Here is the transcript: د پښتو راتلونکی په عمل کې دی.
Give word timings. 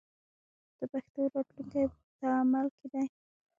د 0.77 0.79
پښتو 0.91 1.21
راتلونکی 1.33 1.83
په 2.17 2.25
عمل 2.39 2.67
کې 2.77 2.87
دی. 2.93 3.05